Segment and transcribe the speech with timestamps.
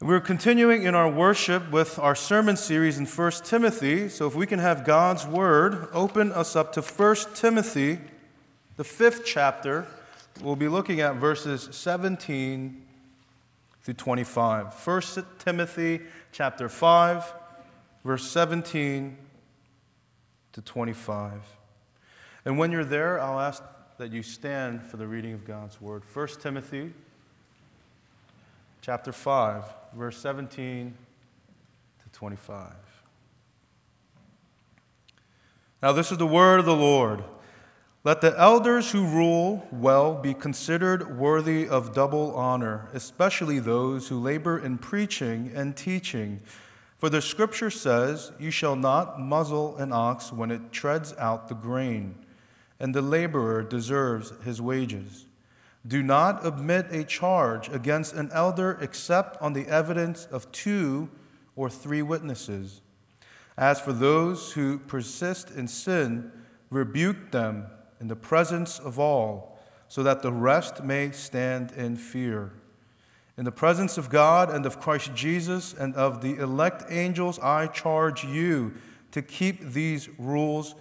[0.00, 4.08] We're continuing in our worship with our sermon series in 1 Timothy.
[4.08, 8.00] So if we can have God's word open us up to 1 Timothy,
[8.76, 9.86] the fifth chapter.
[10.42, 12.84] We'll be looking at verses 17
[13.82, 14.74] through 25.
[14.74, 15.02] 1
[15.38, 16.00] Timothy
[16.32, 17.32] chapter 5,
[18.04, 19.16] verse 17
[20.54, 21.40] to 25.
[22.44, 23.62] And when you're there, I'll ask
[23.98, 26.02] that you stand for the reading of God's word.
[26.12, 26.92] 1 Timothy
[28.82, 29.64] chapter 5,
[29.94, 30.94] verse 17
[32.02, 32.72] to 25.
[35.82, 37.22] Now, this is the word of the Lord.
[38.04, 44.18] Let the elders who rule well be considered worthy of double honor, especially those who
[44.18, 46.40] labor in preaching and teaching.
[46.98, 51.54] For the scripture says, You shall not muzzle an ox when it treads out the
[51.54, 52.14] grain,
[52.80, 55.26] and the laborer deserves his wages.
[55.86, 61.10] Do not admit a charge against an elder except on the evidence of two
[61.56, 62.80] or three witnesses.
[63.56, 66.32] As for those who persist in sin,
[66.70, 67.66] rebuke them
[68.00, 72.52] in the presence of all, so that the rest may stand in fear.
[73.36, 77.66] In the presence of God and of Christ Jesus and of the elect angels, I
[77.66, 78.72] charge you
[79.12, 80.74] to keep these rules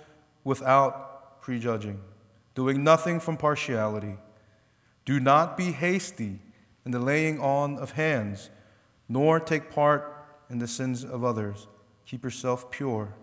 [0.43, 1.99] without prejudging,
[2.55, 4.17] doing nothing from partiality
[5.05, 6.39] do not be hasty
[6.85, 8.49] in the laying on of hands,
[9.09, 11.67] nor take part in the sins of others.
[12.05, 13.13] Keep yourself pure.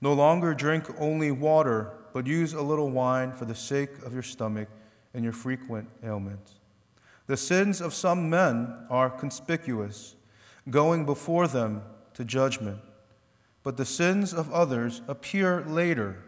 [0.00, 4.22] No longer drink only water, but use a little wine for the sake of your
[4.22, 4.68] stomach
[5.14, 6.54] and your frequent ailments.
[7.26, 10.14] The sins of some men are conspicuous,
[10.68, 11.82] going before them
[12.14, 12.80] to judgment,
[13.62, 16.22] but the sins of others appear later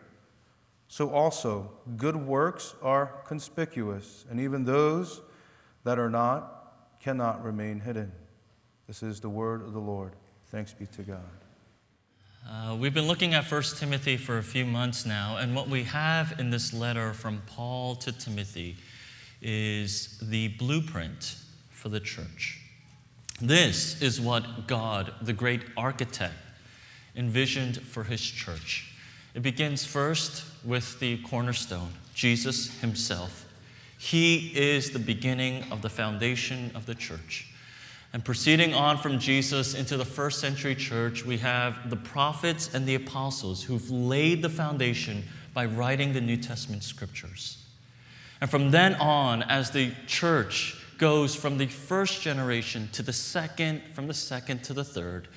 [0.88, 5.20] so also good works are conspicuous, and even those
[5.84, 8.12] that are not cannot remain hidden.
[8.86, 10.12] This is the word of the Lord.
[10.46, 11.20] Thanks be to God.
[12.48, 15.82] Uh, we've been looking at 1 Timothy for a few months now, and what we
[15.82, 18.76] have in this letter from Paul to Timothy
[19.42, 21.36] is the blueprint
[21.70, 22.60] for the church.
[23.40, 26.34] This is what God, the great architect,
[27.16, 28.95] envisioned for his church.
[29.36, 33.44] It begins first with the cornerstone, Jesus himself.
[33.98, 37.46] He is the beginning of the foundation of the church.
[38.14, 42.86] And proceeding on from Jesus into the first century church, we have the prophets and
[42.86, 45.22] the apostles who've laid the foundation
[45.52, 47.62] by writing the New Testament scriptures.
[48.40, 53.82] And from then on, as the church goes from the first generation to the second,
[53.92, 55.28] from the second to the third,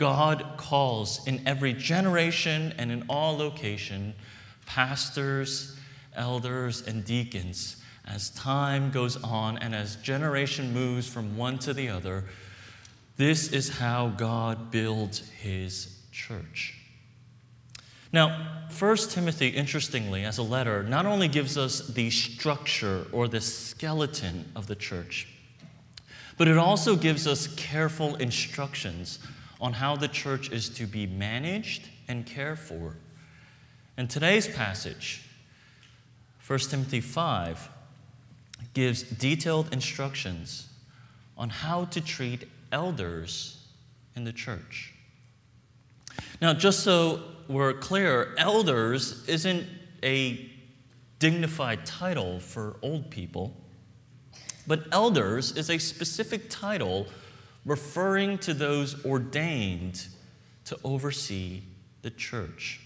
[0.00, 4.14] God calls in every generation and in all location
[4.64, 5.76] pastors,
[6.16, 11.90] elders, and deacons as time goes on and as generation moves from one to the
[11.90, 12.24] other.
[13.18, 16.78] This is how God builds his church.
[18.10, 23.42] Now, 1 Timothy, interestingly, as a letter, not only gives us the structure or the
[23.42, 25.28] skeleton of the church,
[26.38, 29.18] but it also gives us careful instructions
[29.60, 32.96] on how the church is to be managed and cared for.
[33.96, 35.22] And today's passage,
[36.46, 37.68] 1 Timothy 5,
[38.72, 40.68] gives detailed instructions
[41.36, 43.66] on how to treat elders
[44.16, 44.94] in the church.
[46.40, 49.66] Now, just so we're clear, elders isn't
[50.02, 50.50] a
[51.18, 53.54] dignified title for old people,
[54.66, 57.06] but elders is a specific title
[57.64, 60.06] referring to those ordained
[60.64, 61.62] to oversee
[62.02, 62.80] the church.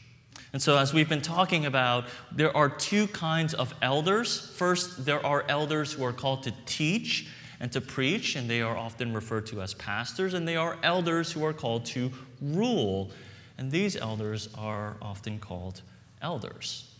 [0.52, 4.52] And so, as we've been talking about, there are two kinds of elders.
[4.56, 7.28] First, there are elders who are called to teach
[7.60, 11.32] and to preach, and they are often referred to as pastors, and they are elders
[11.32, 13.10] who are called to rule,
[13.58, 15.82] and these elders are often called
[16.22, 16.90] elders.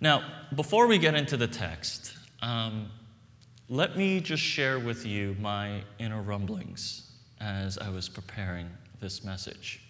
[0.00, 2.90] Now, before we get into the text, um,
[3.68, 8.68] let me just share with you my inner rumblings as I was preparing
[9.00, 9.80] this message.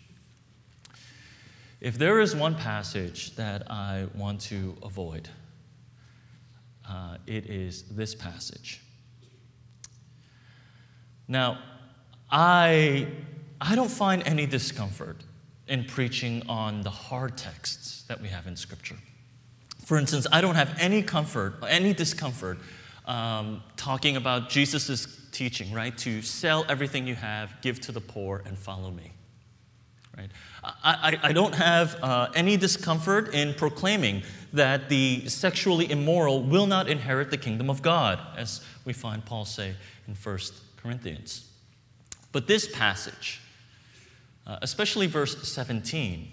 [1.81, 5.29] If there is one passage that I want to avoid,
[6.88, 8.81] uh, it is this passage.
[11.27, 11.59] Now,
[12.31, 13.09] I,
[13.61, 15.17] I don't find any discomfort
[15.67, 18.97] in preaching on the hard texts that we have in Scripture.
[19.85, 22.59] For instance, I don't have any comfort, any discomfort
[23.06, 25.97] um, talking about Jesus' teaching, right?
[25.99, 29.12] To sell everything you have, give to the poor, and follow me.
[30.17, 30.31] Right?
[30.62, 34.23] I, I, I don't have uh, any discomfort in proclaiming
[34.53, 39.45] that the sexually immoral will not inherit the kingdom of God, as we find Paul
[39.45, 39.75] say
[40.06, 40.39] in 1
[40.77, 41.51] Corinthians.
[42.31, 43.41] But this passage,
[44.47, 46.29] uh, especially verse 17,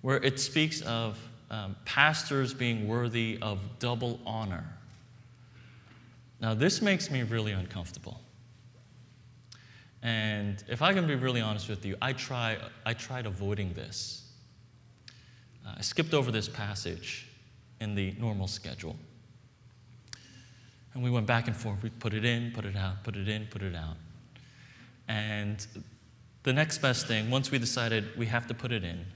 [0.00, 1.18] where it speaks of
[1.50, 4.64] um, pastors being worthy of double honor.
[6.44, 8.20] Now, this makes me really uncomfortable.
[10.02, 14.30] And if I can be really honest with you, I, try, I tried avoiding this.
[15.66, 17.30] Uh, I skipped over this passage
[17.80, 18.94] in the normal schedule.
[20.92, 21.82] And we went back and forth.
[21.82, 23.96] We put it in, put it out, put it in, put it out.
[25.08, 25.66] And
[26.42, 29.06] the next best thing, once we decided we have to put it in,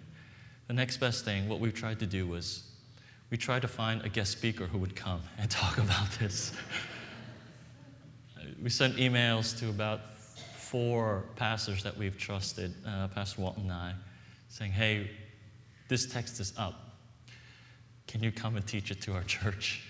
[0.66, 2.62] the next best thing, what we tried to do was
[3.28, 6.54] we tried to find a guest speaker who would come and talk about this.
[8.62, 10.00] We sent emails to about
[10.56, 13.94] four pastors that we've trusted, uh, Pastor Walton and I,
[14.48, 15.10] saying, hey,
[15.88, 16.96] this text is up.
[18.06, 19.82] Can you come and teach it to our church?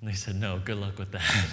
[0.00, 1.46] And they said, no, good luck with that.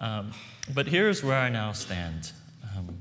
[0.00, 0.32] um,
[0.72, 2.32] but here's where I now stand.
[2.76, 2.96] Um,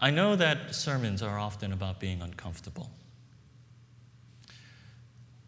[0.00, 2.90] I know that sermons are often about being uncomfortable.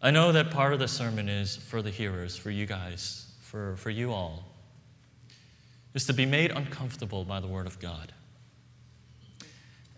[0.05, 3.75] I know that part of the sermon is for the hearers, for you guys, for,
[3.77, 4.45] for you all
[5.95, 8.13] is to be made uncomfortable by the Word of God.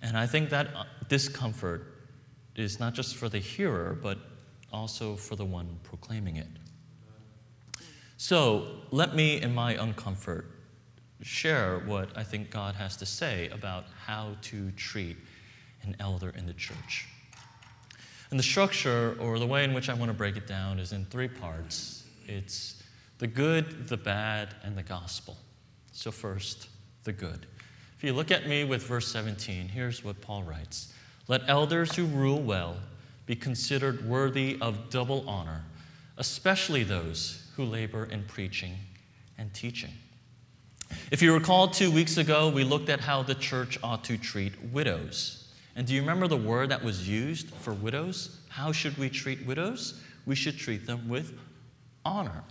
[0.02, 1.94] And I think that uh, discomfort
[2.56, 4.18] is not just for the hearer, but
[4.72, 6.48] also for the one proclaiming it.
[8.16, 10.46] So let me, in my uncomfort,
[11.22, 15.18] share what I think God has to say about how to treat
[15.82, 17.10] an elder in the church.
[18.30, 20.92] And the structure, or the way in which I want to break it down, is
[20.92, 22.84] in three parts it's
[23.20, 25.38] the good, the bad, and the gospel.
[25.94, 26.68] So, first,
[27.04, 27.46] the good.
[27.98, 30.94] If you look at me with verse 17, here's what Paul writes
[31.28, 32.78] Let elders who rule well
[33.26, 35.64] be considered worthy of double honor,
[36.18, 38.76] especially those who labor in preaching
[39.38, 39.92] and teaching.
[41.12, 44.54] If you recall, two weeks ago, we looked at how the church ought to treat
[44.72, 45.47] widows.
[45.78, 48.40] And do you remember the word that was used for widows?
[48.50, 50.02] How should we treat widows?
[50.26, 51.38] We should treat them with
[52.04, 52.44] honor.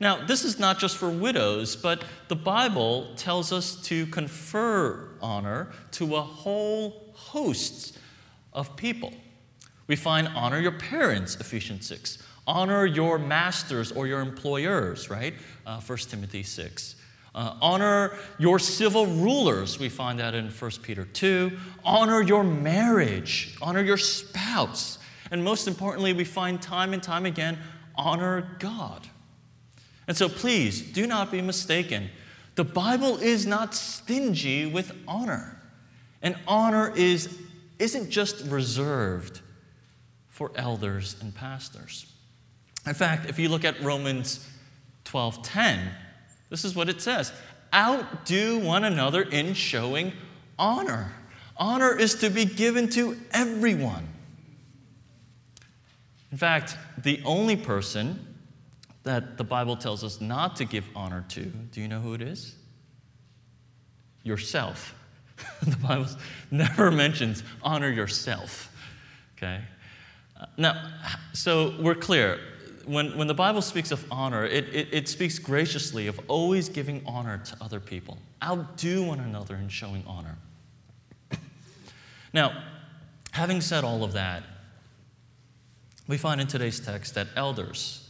[0.00, 5.72] Now, this is not just for widows, but the Bible tells us to confer honor
[5.92, 7.98] to a whole host
[8.54, 9.12] of people.
[9.86, 12.16] We find honor your parents, Ephesians 6.
[12.46, 15.34] Honor your masters or your employers, right?
[15.66, 16.96] Uh, 1 Timothy 6.
[17.34, 21.52] Uh, honor your civil rulers, we find that in 1 Peter 2.
[21.84, 24.98] Honor your marriage, honor your spouse.
[25.30, 27.58] And most importantly, we find time and time again,
[27.94, 29.06] honor God.
[30.06, 32.08] And so please do not be mistaken.
[32.54, 35.60] The Bible is not stingy with honor.
[36.22, 37.38] And honor is,
[37.78, 39.42] isn't just reserved
[40.28, 42.06] for elders and pastors.
[42.86, 44.48] In fact, if you look at Romans
[45.04, 45.92] 12:10,
[46.50, 47.32] this is what it says.
[47.74, 50.12] Outdo one another in showing
[50.58, 51.12] honor.
[51.56, 54.08] Honor is to be given to everyone.
[56.30, 58.36] In fact, the only person
[59.02, 62.22] that the Bible tells us not to give honor to, do you know who it
[62.22, 62.54] is?
[64.22, 64.94] Yourself.
[65.62, 66.06] the Bible
[66.50, 68.74] never mentions honor yourself.
[69.36, 69.60] Okay?
[70.38, 70.90] Uh, now,
[71.32, 72.38] so we're clear.
[72.88, 77.02] When, when the Bible speaks of honor, it, it, it speaks graciously of always giving
[77.04, 78.16] honor to other people.
[78.42, 80.38] Outdo one another in showing honor.
[82.32, 82.64] Now,
[83.32, 84.42] having said all of that,
[86.06, 88.08] we find in today's text that elders,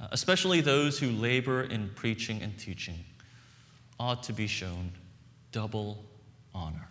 [0.00, 3.04] uh, especially those who labor in preaching and teaching,
[3.98, 4.92] ought to be shown
[5.50, 6.04] double
[6.54, 6.88] honor.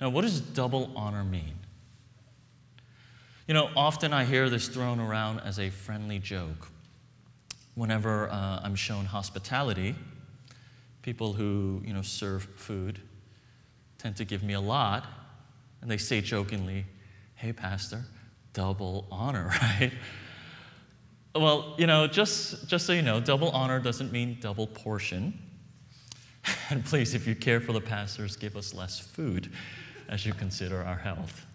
[0.00, 1.54] Now, what does double honor mean?
[3.48, 6.68] You know, often I hear this thrown around as a friendly joke.
[7.74, 9.96] Whenever uh, I'm shown hospitality,
[11.02, 13.00] people who, you know, serve food
[13.98, 15.06] tend to give me a lot,
[15.80, 16.84] and they say jokingly,
[17.34, 18.04] Hey, Pastor,
[18.52, 19.92] double honor, right?
[21.34, 25.38] Well, you know, just, just so you know, double honor doesn't mean double portion.
[26.70, 29.52] And please, if you care for the pastors, give us less food
[30.08, 31.46] as you consider our health.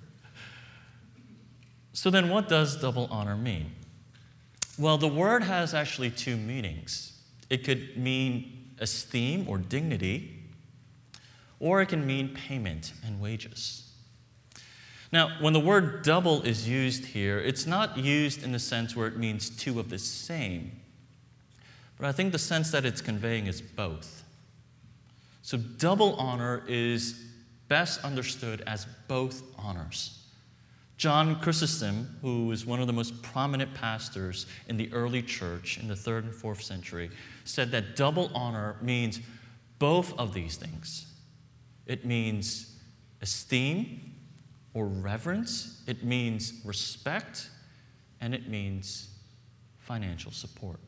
[1.98, 3.72] So, then what does double honor mean?
[4.78, 7.12] Well, the word has actually two meanings.
[7.50, 10.44] It could mean esteem or dignity,
[11.60, 13.92] or it can mean payment and wages.
[15.12, 19.08] Now, when the word double is used here, it's not used in the sense where
[19.08, 20.80] it means two of the same,
[21.98, 24.24] but I think the sense that it's conveying is both.
[25.42, 27.26] So, double honor is
[27.70, 30.17] best understood as both honors
[30.98, 35.88] John Chrysostom, who was one of the most prominent pastors in the early church in
[35.88, 37.12] the third and fourth century,
[37.46, 39.20] said that double honor means
[39.78, 41.06] both of these things.
[41.86, 42.76] It means
[43.22, 44.16] esteem
[44.74, 47.50] or reverence, it means respect,
[48.20, 49.10] and it means
[49.78, 50.80] financial support.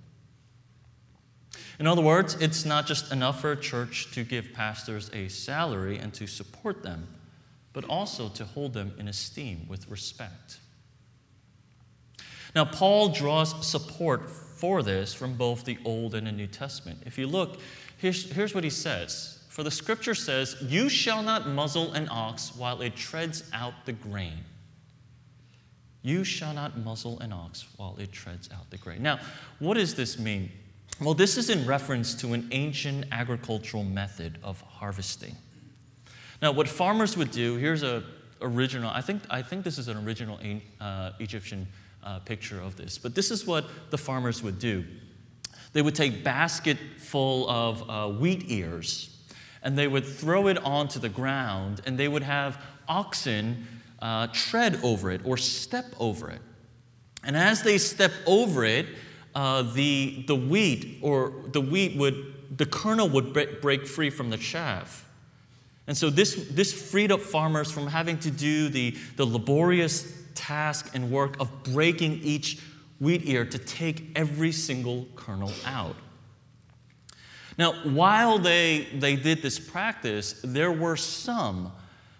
[1.79, 5.97] In other words, it's not just enough for a church to give pastors a salary
[5.97, 7.07] and to support them,
[7.79, 10.59] but also to hold them in esteem with respect.
[12.53, 17.03] Now, Paul draws support for this from both the Old and the New Testament.
[17.05, 17.57] If you look,
[17.95, 22.53] here's, here's what he says For the scripture says, You shall not muzzle an ox
[22.53, 24.43] while it treads out the grain.
[26.01, 29.01] You shall not muzzle an ox while it treads out the grain.
[29.01, 29.19] Now,
[29.59, 30.51] what does this mean?
[30.99, 35.37] Well, this is in reference to an ancient agricultural method of harvesting.
[36.41, 38.03] Now, what farmers would do, here's a
[38.41, 40.39] original, I think, I think this is an original
[40.79, 41.67] uh, Egyptian
[42.03, 44.85] uh, picture of this, but this is what the farmers would do.
[45.73, 49.15] They would take basket full of uh, wheat ears
[49.61, 53.67] and they would throw it onto the ground and they would have oxen
[54.01, 56.41] uh, tread over it or step over it.
[57.23, 58.87] And as they step over it,
[59.35, 64.37] uh, the, the wheat or the wheat would, the kernel would break free from the
[64.37, 65.08] chaff.
[65.89, 70.91] And so this, this freed up farmers from having to do the, the laborious task
[70.93, 72.59] and work of breaking each
[72.99, 75.95] wheat ear to take every single kernel out.
[77.57, 81.71] Now, while they, they did this practice, there were some,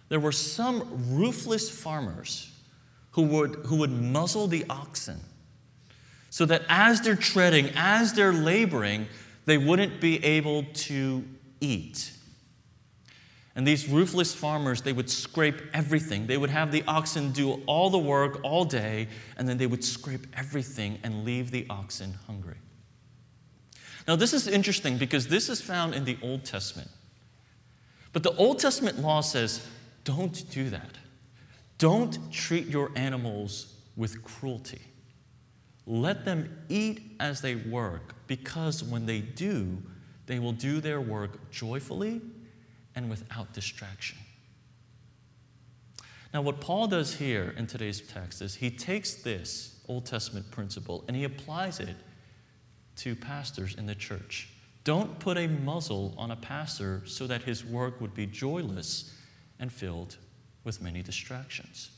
[0.10, 2.52] there were some ruthless farmers
[3.12, 5.20] who would, who would muzzle the oxen
[6.32, 9.06] so that as they're treading, as they're laboring,
[9.46, 11.24] they wouldn't be able to
[11.62, 12.14] eat.
[13.60, 16.28] And these ruthless farmers, they would scrape everything.
[16.28, 19.84] They would have the oxen do all the work all day, and then they would
[19.84, 22.56] scrape everything and leave the oxen hungry.
[24.08, 26.90] Now, this is interesting because this is found in the Old Testament.
[28.14, 29.68] But the Old Testament law says
[30.06, 30.98] don't do that.
[31.80, 34.84] Don't treat your animals with cruelty.
[35.86, 39.84] Let them eat as they work, because when they do,
[40.28, 42.22] they will do their work joyfully
[43.00, 44.18] and without distraction.
[46.34, 51.06] Now, what Paul does here in today's text is he takes this Old Testament principle
[51.08, 51.96] and he applies it
[52.98, 54.50] to pastors in the church.
[54.84, 59.16] Don't put a muzzle on a pastor so that his work would be joyless
[59.60, 60.18] and filled
[60.66, 61.92] with many distractions.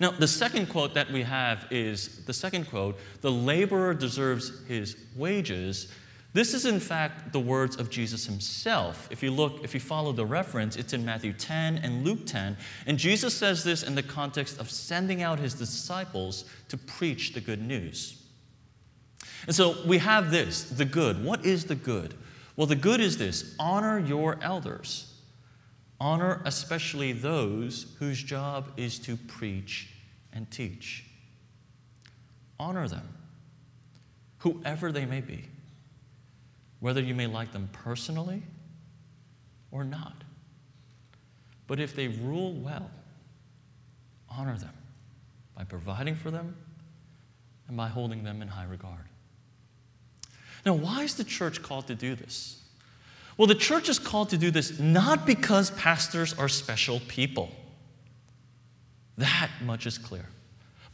[0.00, 4.96] Now, the second quote that we have is the second quote the laborer deserves his
[5.14, 5.92] wages
[6.34, 9.06] this is, in fact, the words of Jesus himself.
[9.12, 12.56] If you look, if you follow the reference, it's in Matthew 10 and Luke 10.
[12.86, 17.40] And Jesus says this in the context of sending out his disciples to preach the
[17.40, 18.20] good news.
[19.46, 21.24] And so we have this the good.
[21.24, 22.14] What is the good?
[22.56, 25.14] Well, the good is this honor your elders,
[26.00, 29.88] honor especially those whose job is to preach
[30.32, 31.04] and teach.
[32.58, 33.08] Honor them,
[34.38, 35.44] whoever they may be
[36.84, 38.42] whether you may like them personally
[39.70, 40.22] or not.
[41.66, 42.90] But if they rule well,
[44.28, 44.74] honor them
[45.56, 46.54] by providing for them
[47.68, 49.08] and by holding them in high regard.
[50.66, 52.60] Now, why is the church called to do this?
[53.38, 57.50] Well, the church is called to do this not because pastors are special people.
[59.16, 60.26] That much is clear.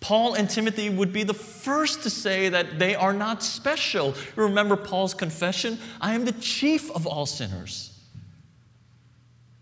[0.01, 4.15] Paul and Timothy would be the first to say that they are not special.
[4.35, 5.79] Remember Paul's confession?
[6.01, 7.99] I am the chief of all sinners.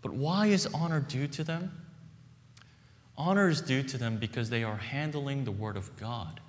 [0.01, 1.71] But why is honor due to them?
[3.17, 6.39] Honor is due to them because they are handling the Word of God.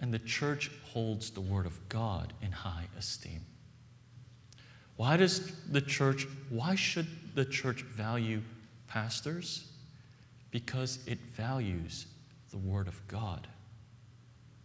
[0.00, 3.46] And the church holds the Word of God in high esteem.
[4.96, 7.06] Why does the church, why should
[7.36, 8.42] the church value
[8.88, 9.70] pastors?
[10.50, 12.06] Because it values
[12.50, 13.46] the Word of God,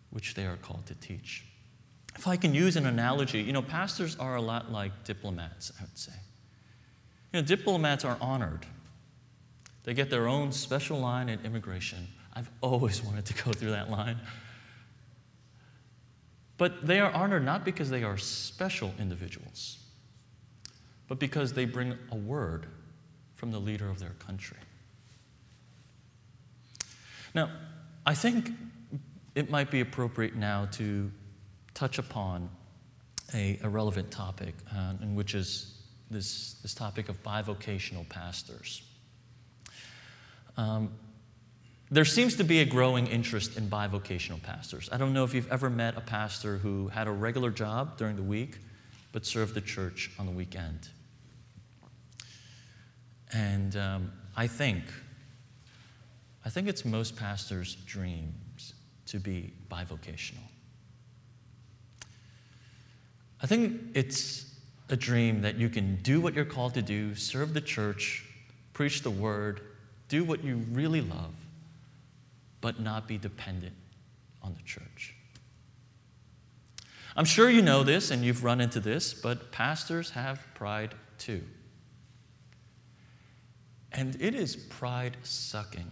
[0.10, 1.46] which they are called to teach.
[2.16, 5.84] If I can use an analogy, you know, pastors are a lot like diplomats, I
[5.84, 6.14] would say.
[7.32, 8.66] You know, diplomats are honored.
[9.84, 12.08] They get their own special line at immigration.
[12.34, 14.18] I've always wanted to go through that line.
[16.58, 19.80] But they are honored not because they are special individuals,
[21.08, 22.68] but because they bring a word
[23.34, 24.58] from the leader of their country.
[27.34, 27.50] Now,
[28.12, 28.52] I think
[29.36, 31.10] it might be appropriate now to
[31.74, 32.50] touch upon
[33.34, 35.78] a, a relevant topic, uh, and which is
[36.10, 38.82] this, this topic of bivocational pastors.
[40.58, 40.92] Um,
[41.90, 44.90] there seems to be a growing interest in bivocational pastors.
[44.92, 48.18] I don't know if you've ever met a pastor who had a regular job during
[48.18, 48.58] the week
[49.14, 50.90] but served the church on the weekend.
[53.32, 54.84] And um, I think,
[56.44, 58.74] I think it's most pastors' dreams
[59.08, 60.48] to be bivocational.
[63.42, 64.46] I think it's
[64.90, 68.26] a dream that you can do what you're called to do, serve the church,
[68.74, 69.62] preach the word,
[70.10, 71.34] do what you really love,
[72.60, 73.76] but not be dependent
[74.44, 75.16] on the church.
[77.16, 81.44] I'm sure you know this and you've run into this, but pastors have pride too.
[83.92, 85.92] And it is pride sucking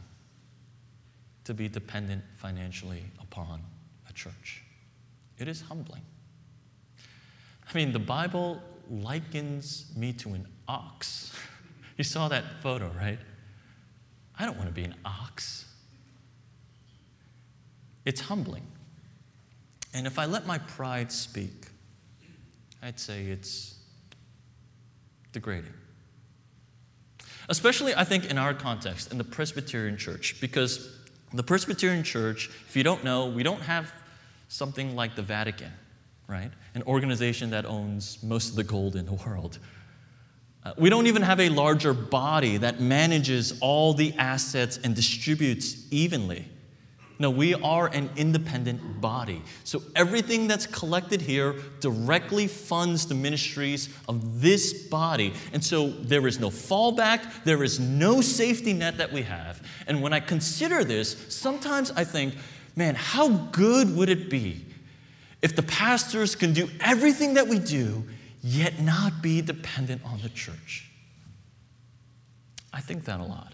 [1.49, 3.59] to be dependent financially upon
[4.07, 4.61] a church.
[5.39, 6.03] It is humbling.
[7.67, 11.35] I mean, the Bible likens me to an ox.
[11.97, 13.19] You saw that photo, right?
[14.37, 15.65] I don't want to be an ox.
[18.05, 18.65] It's humbling.
[19.93, 21.65] And if I let my pride speak,
[22.81, 23.75] I'd say it's
[25.33, 25.73] degrading.
[27.49, 30.98] Especially, I think, in our context, in the Presbyterian Church, because
[31.33, 33.91] the Presbyterian Church, if you don't know, we don't have
[34.47, 35.71] something like the Vatican,
[36.27, 36.51] right?
[36.73, 39.59] An organization that owns most of the gold in the world.
[40.63, 45.85] Uh, we don't even have a larger body that manages all the assets and distributes
[45.91, 46.45] evenly.
[47.21, 49.41] No, we are an independent body.
[49.65, 55.33] So everything that's collected here directly funds the ministries of this body.
[55.51, 59.61] And so there is no fallback, there is no safety net that we have.
[59.85, 62.35] And when I consider this, sometimes I think,
[62.77, 64.65] man, how good would it be
[65.41, 68.05] if the pastors can do everything that we do,
[68.41, 70.89] yet not be dependent on the church?
[72.71, 73.53] I think that a lot.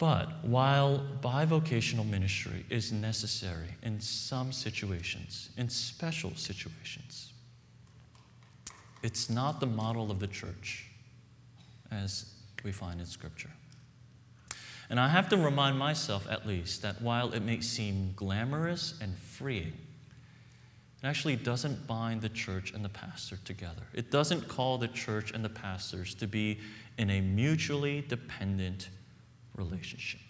[0.00, 7.34] But while bivocational ministry is necessary in some situations, in special situations,
[9.02, 10.86] it's not the model of the church
[11.90, 12.32] as
[12.64, 13.50] we find in Scripture.
[14.88, 19.14] And I have to remind myself, at least, that while it may seem glamorous and
[19.18, 19.74] freeing,
[21.02, 23.82] it actually doesn't bind the church and the pastor together.
[23.92, 26.58] It doesn't call the church and the pastors to be
[26.96, 28.88] in a mutually dependent
[29.60, 30.20] relationship.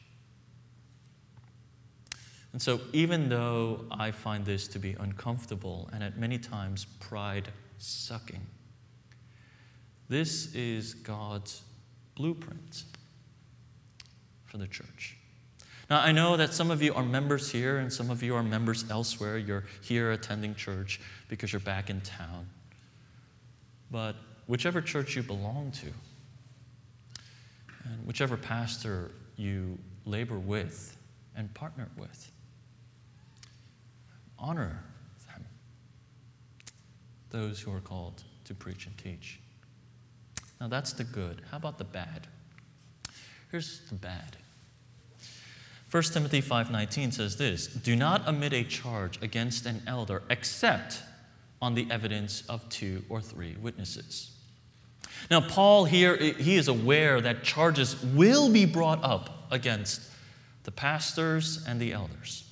[2.53, 7.49] And so, even though I find this to be uncomfortable and at many times pride
[7.79, 8.45] sucking,
[10.09, 11.63] this is God's
[12.17, 12.83] blueprint
[14.45, 15.17] for the church.
[15.89, 18.43] Now, I know that some of you are members here and some of you are
[18.43, 19.39] members elsewhere.
[19.39, 22.47] You're here attending church because you're back in town.
[23.91, 24.17] But
[24.47, 25.87] whichever church you belong to,
[27.85, 30.97] and whichever pastor you labor with
[31.35, 32.31] and partner with.
[34.39, 34.85] Honor
[35.27, 35.45] them,
[37.31, 39.41] those who are called to preach and teach.
[40.61, 41.43] Now that's the good.
[41.51, 42.27] How about the bad?
[43.51, 44.37] Here's the bad.
[45.91, 51.03] 1 Timothy 5:19 says this, "Do not omit a charge against an elder except
[51.61, 54.31] on the evidence of two or three witnesses."
[55.31, 60.03] Now, Paul here, he is aware that charges will be brought up against
[60.65, 62.45] the pastors and the elders.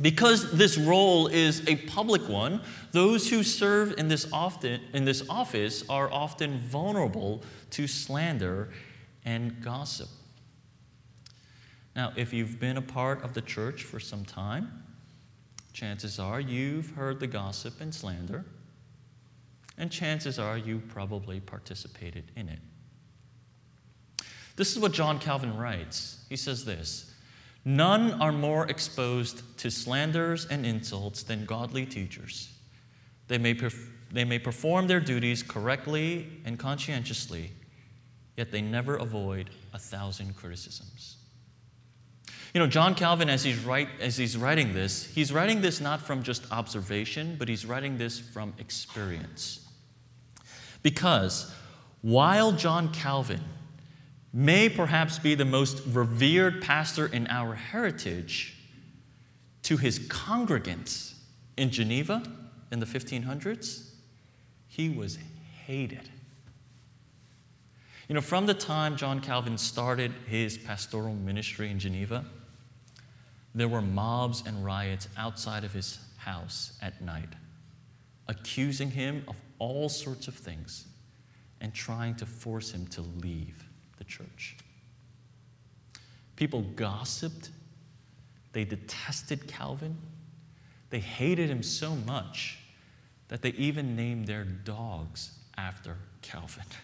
[0.00, 2.62] Because this role is a public one,
[2.92, 8.70] those who serve in this, often, in this office are often vulnerable to slander
[9.24, 10.08] and gossip.
[11.96, 14.84] Now, if you've been a part of the church for some time,
[15.72, 18.44] chances are you've heard the gossip and slander
[19.78, 22.58] and chances are you probably participated in it.
[24.56, 26.24] This is what John Calvin writes.
[26.28, 27.14] He says this
[27.64, 32.50] None are more exposed to slanders and insults than godly teachers.
[33.28, 37.52] They may, perf- they may perform their duties correctly and conscientiously,
[38.36, 41.18] yet they never avoid a thousand criticisms.
[42.54, 46.00] You know, John Calvin, as he's, write, as he's writing this, he's writing this not
[46.00, 49.67] from just observation, but he's writing this from experience.
[50.88, 51.52] Because
[52.00, 53.42] while John Calvin
[54.32, 58.56] may perhaps be the most revered pastor in our heritage,
[59.64, 61.12] to his congregants
[61.58, 62.22] in Geneva
[62.72, 63.90] in the 1500s,
[64.66, 65.18] he was
[65.66, 66.08] hated.
[68.08, 72.24] You know, from the time John Calvin started his pastoral ministry in Geneva,
[73.54, 77.34] there were mobs and riots outside of his house at night,
[78.26, 80.86] accusing him of all sorts of things
[81.60, 83.64] and trying to force him to leave
[83.98, 84.56] the church.
[86.36, 87.50] People gossiped.
[88.52, 89.96] They detested Calvin.
[90.90, 92.58] They hated him so much
[93.28, 96.64] that they even named their dogs after Calvin.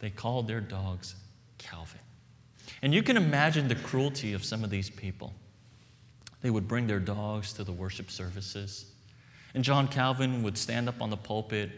[0.00, 1.14] They called their dogs
[1.58, 2.00] Calvin.
[2.82, 5.32] And you can imagine the cruelty of some of these people.
[6.40, 8.91] They would bring their dogs to the worship services.
[9.54, 11.70] And John Calvin would stand up on the pulpit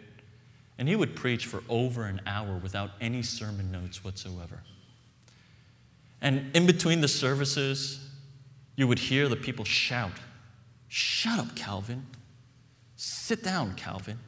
[0.79, 4.61] and he would preach for over an hour without any sermon notes whatsoever.
[6.21, 8.09] And in between the services,
[8.77, 10.13] you would hear the people shout,
[10.89, 12.07] Shut up, Calvin.
[12.97, 14.19] Sit down, Calvin.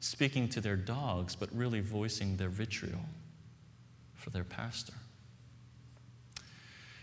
[0.00, 3.04] Speaking to their dogs, but really voicing their vitriol
[4.14, 4.94] for their pastor.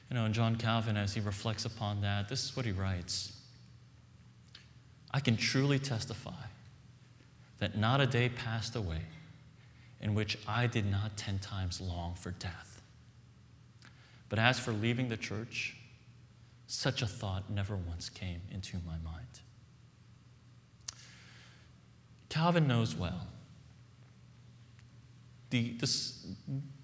[0.10, 3.41] You know, and John Calvin, as he reflects upon that, this is what he writes
[5.14, 6.32] I can truly testify
[7.60, 9.02] that not a day passed away
[10.00, 12.82] in which I did not ten times long for death.
[14.30, 15.76] But as for leaving the church,
[16.68, 19.28] such a thought never once came into my mind.
[22.30, 23.28] Calvin knows well
[25.52, 26.06] the, the,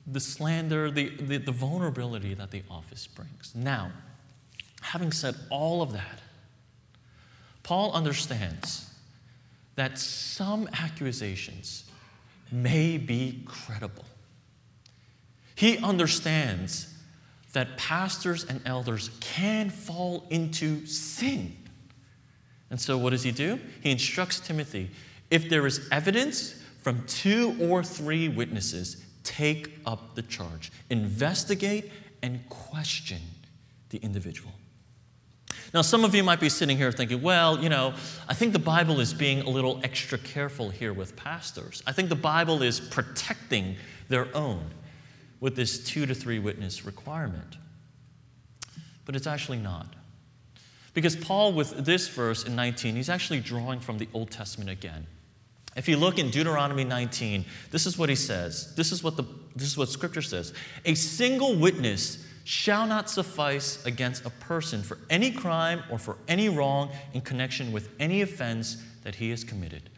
[0.06, 3.54] the slander, the, the, the vulnerability that the office brings.
[3.56, 3.92] Now,
[4.82, 6.22] having said all of that,
[7.68, 8.90] Paul understands
[9.76, 11.84] that some accusations
[12.50, 14.06] may be credible.
[15.54, 16.94] He understands
[17.52, 21.58] that pastors and elders can fall into sin.
[22.70, 23.60] And so, what does he do?
[23.82, 24.90] He instructs Timothy
[25.30, 31.92] if there is evidence from two or three witnesses, take up the charge, investigate
[32.24, 33.20] and question
[33.90, 34.54] the individual.
[35.78, 37.94] Now, some of you might be sitting here thinking, well, you know,
[38.28, 41.84] I think the Bible is being a little extra careful here with pastors.
[41.86, 43.76] I think the Bible is protecting
[44.10, 44.72] their own
[45.40, 47.58] with this two to three witness requirement.
[49.06, 49.86] But it's actually not.
[50.96, 55.06] Because Paul, with this verse in 19, he's actually drawing from the Old Testament again.
[55.76, 58.74] If you look in Deuteronomy 19, this is what he says.
[58.74, 60.56] This is what, the, this is what Scripture says.
[60.86, 66.48] A single witness shall not suffice against a person for any crime or for any
[66.48, 69.90] wrong in connection with any offense that he has committed.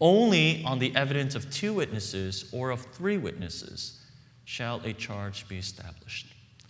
[0.00, 4.00] Only on the evidence of two witnesses or of three witnesses
[4.44, 6.26] shall a charge be established.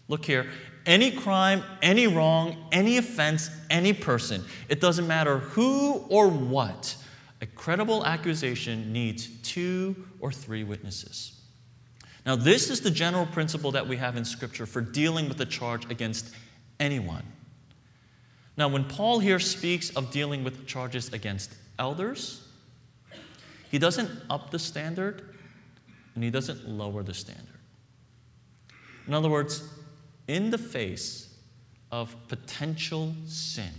[0.08, 0.50] Look here
[0.84, 6.94] any crime, any wrong, any offense, any person, it doesn't matter who or what
[7.40, 11.35] a credible accusation needs two or three witnesses.
[12.26, 15.46] Now, this is the general principle that we have in Scripture for dealing with a
[15.46, 16.34] charge against
[16.80, 17.22] anyone.
[18.56, 22.42] Now, when Paul here speaks of dealing with charges against elders,
[23.70, 25.36] he doesn't up the standard
[26.16, 27.46] and he doesn't lower the standard.
[29.06, 29.62] In other words,
[30.26, 31.32] in the face
[31.92, 33.70] of potential sin,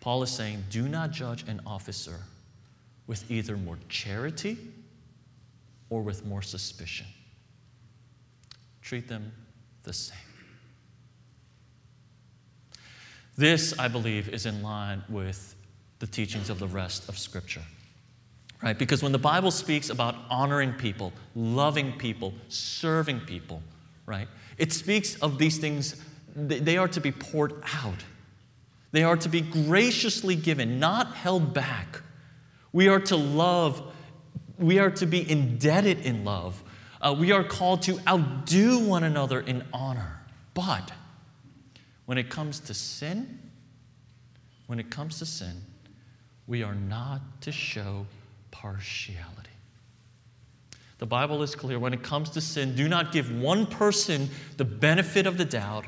[0.00, 2.20] Paul is saying, do not judge an officer
[3.06, 4.56] with either more charity
[5.90, 7.06] or with more suspicion.
[8.82, 9.32] Treat them
[9.82, 10.18] the same.
[13.36, 15.54] This, I believe, is in line with
[16.00, 17.62] the teachings of the rest of Scripture.
[18.62, 18.76] Right?
[18.76, 23.62] Because when the Bible speaks about honoring people, loving people, serving people,
[24.06, 24.26] right?
[24.56, 26.02] It speaks of these things,
[26.34, 28.04] they are to be poured out.
[28.90, 32.02] They are to be graciously given, not held back.
[32.72, 33.94] We are to love,
[34.58, 36.62] we are to be indebted in love.
[37.00, 40.20] Uh, we are called to outdo one another in honor.
[40.54, 40.92] But
[42.06, 43.38] when it comes to sin,
[44.66, 45.62] when it comes to sin,
[46.46, 48.06] we are not to show
[48.50, 49.50] partiality.
[50.98, 51.78] The Bible is clear.
[51.78, 55.84] When it comes to sin, do not give one person the benefit of the doubt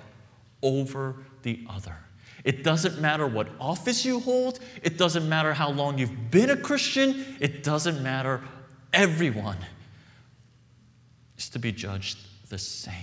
[0.63, 1.97] over the other.
[2.45, 6.57] It doesn't matter what office you hold, it doesn't matter how long you've been a
[6.57, 8.41] Christian, it doesn't matter.
[8.93, 9.59] Everyone
[11.39, 12.95] is to be judged the same.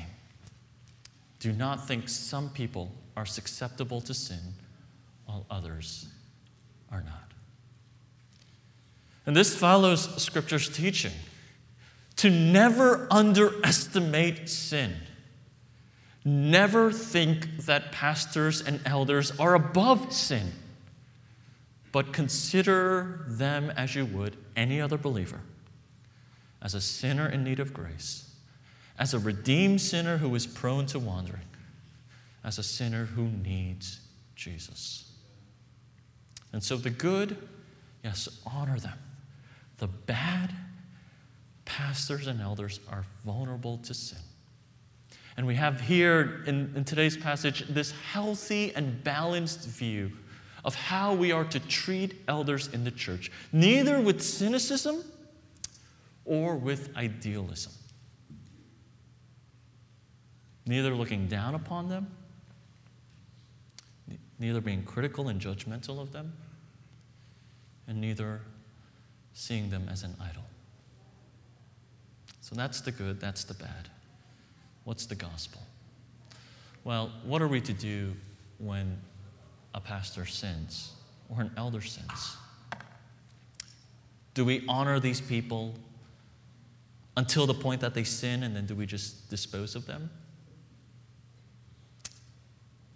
[1.39, 4.39] Do not think some people are susceptible to sin
[5.26, 6.08] while others
[6.91, 7.32] are not.
[9.26, 11.13] And this follows Scripture's teaching
[12.17, 14.95] to never underestimate sin.
[16.26, 20.52] Never think that pastors and elders are above sin,
[21.91, 25.39] but consider them as you would any other believer
[26.62, 28.36] as a sinner in need of grace,
[28.98, 31.48] as a redeemed sinner who is prone to wandering,
[32.43, 34.00] as a sinner who needs
[34.36, 35.12] Jesus.
[36.54, 37.38] And so the good,
[38.04, 38.98] yes, honor them.
[39.78, 40.54] The bad,
[41.65, 44.20] pastors and elders are vulnerable to sin.
[45.36, 50.12] And we have here in, in today's passage this healthy and balanced view
[50.65, 55.04] of how we are to treat elders in the church, neither with cynicism
[56.28, 57.72] or with idealism.
[60.66, 62.12] Neither looking down upon them,
[64.38, 66.34] neither being critical and judgmental of them,
[67.88, 68.42] and neither
[69.34, 70.44] seeing them as an idol.
[72.42, 73.90] So that's the good, that's the bad.
[74.84, 75.62] What's the gospel?
[76.84, 78.13] Well, what are we to do
[78.58, 78.98] when
[79.74, 80.94] a pastor sins
[81.30, 82.38] or an elder sins?
[84.34, 85.74] Do we honor these people
[87.17, 90.10] until the point that they sin and then do we just dispose of them?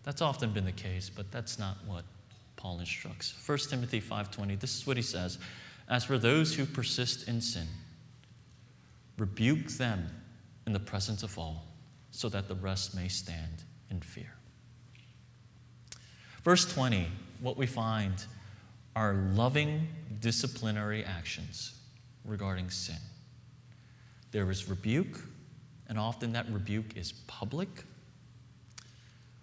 [0.03, 2.05] That's often been the case, but that's not what
[2.55, 3.33] Paul instructs.
[3.45, 5.37] 1 Timothy 5:20, this is what he says,
[5.89, 7.67] "As for those who persist in sin,
[9.17, 10.09] rebuke them
[10.65, 11.67] in the presence of all,
[12.11, 14.33] so that the rest may stand in fear.
[16.43, 17.07] Verse 20,
[17.39, 18.25] what we find
[18.95, 19.87] are loving
[20.19, 21.73] disciplinary actions
[22.25, 22.97] regarding sin.
[24.31, 25.19] There is rebuke,
[25.87, 27.83] and often that rebuke is public.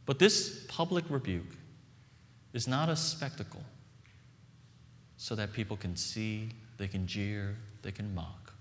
[0.06, 1.56] But this public rebuke
[2.52, 3.62] is not a spectacle
[5.18, 8.54] so that people can see, they can jeer, they can mock.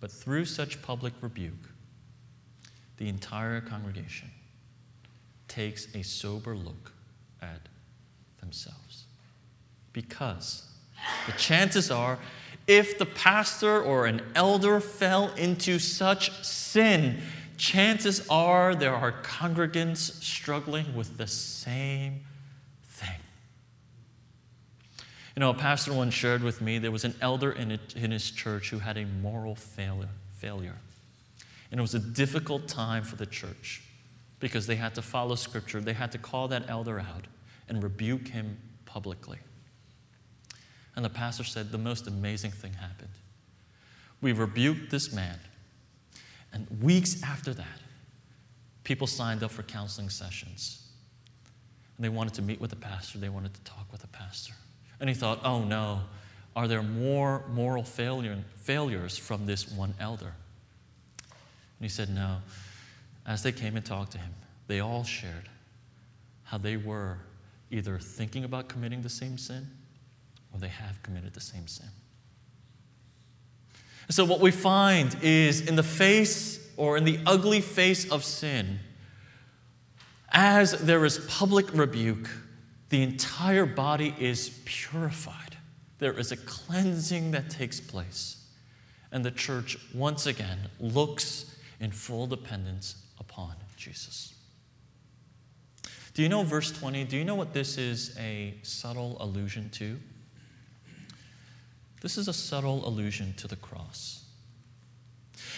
[0.00, 1.70] But through such public rebuke,
[2.98, 4.30] the entire congregation
[5.48, 6.92] takes a sober look
[7.40, 7.68] at
[8.40, 9.04] themselves.
[9.92, 10.68] Because
[11.26, 12.18] the chances are,
[12.66, 17.20] if the pastor or an elder fell into such sin,
[17.56, 22.20] chances are there are congregants struggling with the same
[22.84, 23.20] thing.
[25.36, 28.70] You know, a pastor once shared with me there was an elder in, his church
[28.70, 30.76] who had a moral failure, failure.
[31.70, 33.82] And it was a difficult time for the church
[34.40, 35.80] because they had to follow scripture.
[35.80, 37.26] They had to call that elder out
[37.68, 39.38] and rebuke him publicly.
[40.94, 43.10] And the pastor said, The most amazing thing happened.
[44.20, 45.38] We rebuked this man.
[46.52, 47.80] And weeks after that,
[48.84, 50.86] people signed up for counseling sessions.
[51.96, 54.54] And they wanted to meet with the pastor, they wanted to talk with the pastor.
[55.00, 56.00] And he thought, oh no,
[56.54, 60.34] are there more moral failure, failures from this one elder?
[61.28, 62.36] And he said, no.
[63.26, 64.32] As they came and talked to him,
[64.68, 65.48] they all shared
[66.44, 67.18] how they were
[67.70, 69.66] either thinking about committing the same sin
[70.52, 71.88] or they have committed the same sin.
[74.08, 78.24] And so, what we find is in the face or in the ugly face of
[78.24, 78.80] sin,
[80.30, 82.28] as there is public rebuke,
[82.88, 85.56] the entire body is purified.
[85.98, 88.44] There is a cleansing that takes place.
[89.12, 94.34] And the church, once again, looks in full dependence upon Jesus.
[96.14, 97.04] Do you know verse 20?
[97.04, 99.98] Do you know what this is a subtle allusion to?
[102.02, 104.24] This is a subtle allusion to the cross.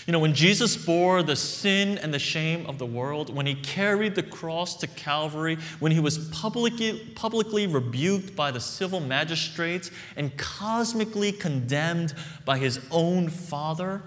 [0.06, 3.54] You know, when Jesus bore the sin and the shame of the world, when he
[3.54, 9.90] carried the cross to Calvary, when he was publicly, publicly rebuked by the civil magistrates
[10.16, 12.12] and cosmically condemned
[12.44, 14.02] by his own Father,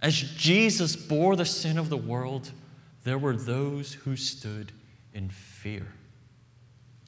[0.00, 2.52] as Jesus bore the sin of the world,
[3.02, 4.70] there were those who stood
[5.12, 5.88] in fear,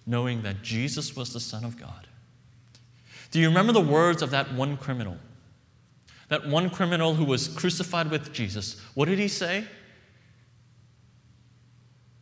[0.04, 2.05] knowing that Jesus was the Son of God.
[3.30, 5.16] Do you remember the words of that one criminal?
[6.28, 9.64] That one criminal who was crucified with Jesus, what did he say?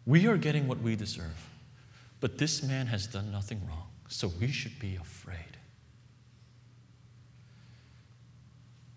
[0.07, 1.49] We are getting what we deserve,
[2.21, 5.39] but this man has done nothing wrong, so we should be afraid.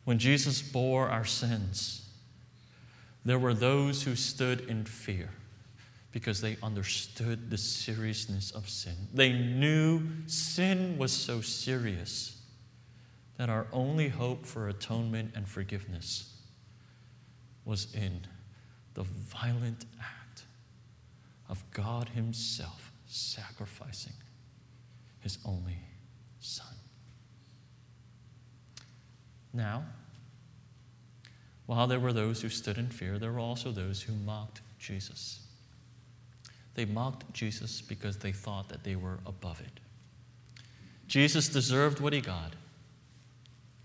[0.03, 2.09] When Jesus bore our sins,
[3.23, 5.29] there were those who stood in fear
[6.11, 8.95] because they understood the seriousness of sin.
[9.13, 12.41] They knew sin was so serious
[13.37, 16.33] that our only hope for atonement and forgiveness
[17.65, 18.21] was in
[18.93, 20.43] the violent act
[21.49, 24.13] of God Himself sacrificing
[25.19, 25.77] His only
[26.39, 26.73] Son.
[29.53, 29.83] Now,
[31.65, 35.46] while there were those who stood in fear, there were also those who mocked Jesus.
[36.77, 39.79] They mocked Jesus because they thought that they were above it.
[41.07, 42.53] Jesus deserved what he got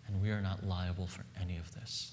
[0.06, 2.12] and we are not liable for any of this.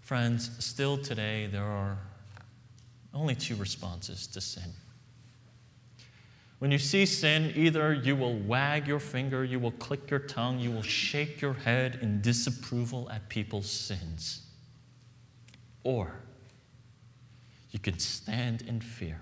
[0.00, 1.98] Friends, still today, there are
[3.12, 4.72] only two responses to sin.
[6.60, 10.58] When you see sin, either you will wag your finger, you will click your tongue,
[10.60, 14.46] you will shake your head in disapproval at people's sins.
[15.84, 16.14] or
[17.70, 19.20] you can stand in fear.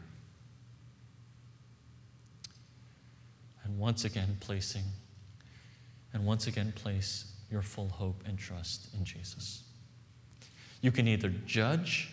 [3.65, 4.85] And once again, placing,
[6.13, 9.65] and once again, place your full hope and trust in Jesus.
[10.81, 12.11] You can either judge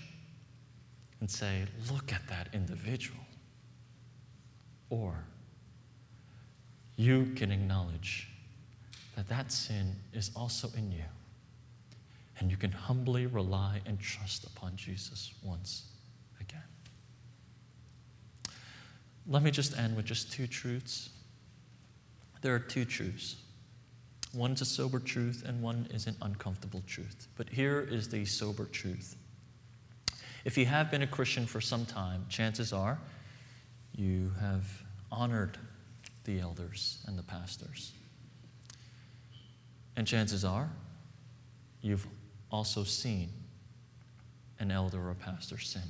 [1.19, 3.23] and say, Look at that individual,
[4.89, 5.23] or
[6.97, 8.29] you can acknowledge
[9.15, 11.03] that that sin is also in you.
[12.39, 15.85] And you can humbly rely and trust upon Jesus once
[16.39, 16.59] again.
[19.27, 21.09] Let me just end with just two truths.
[22.41, 23.37] There are two truths.
[24.33, 27.27] One is a sober truth, and one is an uncomfortable truth.
[27.35, 29.15] But here is the sober truth.
[30.43, 32.99] If you have been a Christian for some time, chances are
[33.95, 35.57] you have honored
[36.25, 37.93] the elders and the pastors.
[39.95, 40.69] And chances are
[41.81, 42.05] you've
[42.51, 43.29] also seen
[44.59, 45.81] an elder or a pastor sin.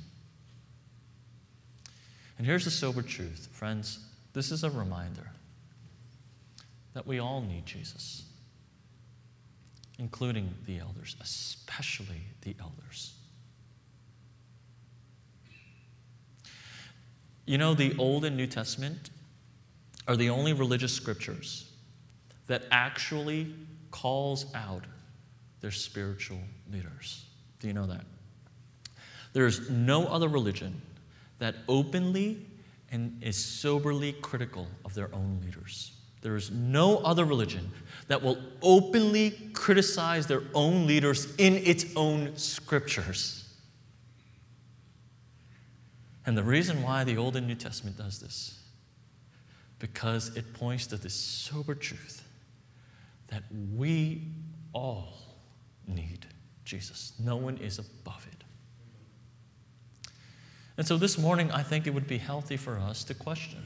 [2.38, 4.00] And here's the sober truth, friends
[4.32, 5.30] this is a reminder
[6.92, 8.24] that we all need Jesus,
[9.98, 13.14] including the elders, especially the elders.
[17.46, 19.10] You know, the Old and New Testament
[20.06, 21.70] are the only religious scriptures
[22.46, 23.54] that actually
[23.90, 24.84] calls out
[25.60, 27.24] their spiritual leaders.
[27.60, 28.04] Do you know that?
[29.32, 30.82] There's no other religion
[31.38, 32.46] that openly
[32.90, 35.92] and is soberly critical of their own leaders.
[36.22, 37.70] There is no other religion
[38.08, 43.44] that will openly criticize their own leaders in its own scriptures.
[46.24, 48.58] And the reason why the Old and New Testament does this,
[49.78, 52.24] because it points to this sober truth
[53.28, 53.44] that
[53.76, 54.22] we
[54.72, 55.36] all
[55.86, 56.26] need
[56.64, 57.12] Jesus.
[57.18, 58.42] No one is above it.
[60.76, 63.62] And so this morning, I think it would be healthy for us to question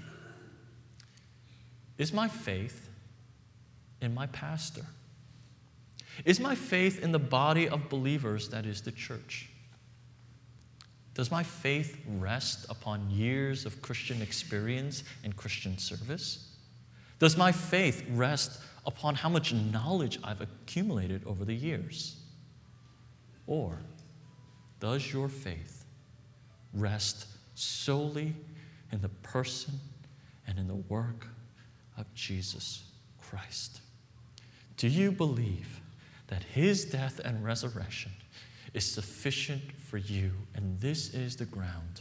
[1.98, 2.88] Is my faith
[4.00, 4.86] in my pastor?
[6.24, 9.48] Is my faith in the body of believers that is the church?
[11.14, 16.56] Does my faith rest upon years of Christian experience and Christian service?
[17.18, 22.16] Does my faith rest upon how much knowledge I've accumulated over the years?
[23.46, 23.78] Or
[24.78, 25.79] does your faith
[26.74, 28.34] rest solely
[28.92, 29.74] in the person
[30.46, 31.26] and in the work
[31.96, 32.84] of Jesus
[33.20, 33.80] Christ?
[34.76, 35.80] Do you believe
[36.28, 38.12] that his death and resurrection
[38.72, 42.00] is sufficient for you, and this is the ground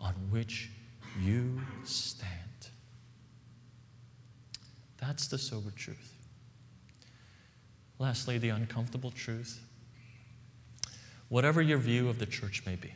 [0.00, 0.70] on which
[1.20, 2.30] you stand?
[4.98, 6.14] That's the sober truth.
[7.98, 9.60] Lastly, the uncomfortable truth.
[11.28, 12.92] Whatever your view of the church may be,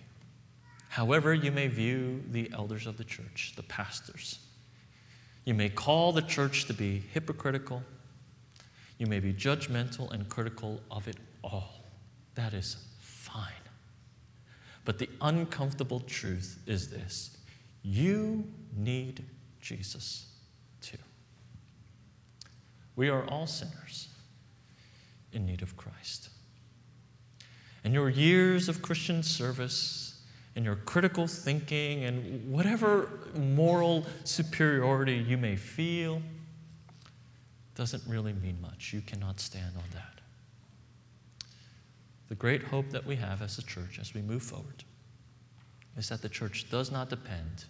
[0.89, 4.39] however you may view the elders of the church, the pastors,
[5.45, 7.83] you may call the church to be hypocritical.
[8.99, 11.85] You may be judgmental and critical of it all.
[12.35, 13.45] That is fine.
[14.85, 17.37] But the uncomfortable truth is this
[17.83, 18.45] you
[18.77, 19.25] need
[19.61, 20.27] Jesus
[20.81, 20.99] too.
[22.97, 24.09] We are all sinners
[25.33, 26.29] in need of Christ.
[27.85, 30.08] And your years of Christian service
[30.59, 36.21] and your critical thinking and whatever moral superiority you may feel
[37.77, 38.93] doesn't really mean much.
[38.93, 40.21] You cannot stand on that.
[42.29, 44.83] The great hope that we have as a church as we move forward
[45.97, 47.67] is that the church does not depend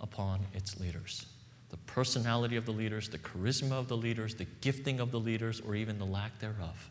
[0.00, 1.26] upon its leaders
[1.68, 5.60] the personality of the leaders, the charisma of the leaders, the gifting of the leaders,
[5.60, 6.90] or even the lack thereof.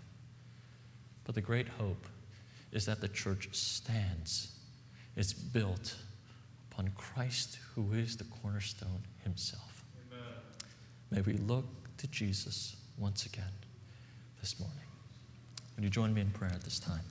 [1.23, 2.05] But the great hope
[2.71, 4.58] is that the church stands,
[5.15, 5.95] it's built
[6.71, 9.83] upon Christ, who is the cornerstone himself.
[10.11, 10.23] Amen.
[11.11, 11.65] May we look
[11.97, 13.51] to Jesus once again
[14.39, 14.77] this morning.
[15.75, 17.01] Would you join me in prayer at this time?